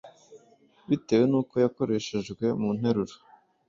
[0.89, 3.15] bitewe n’uko yakoreshejwe mu nteruro.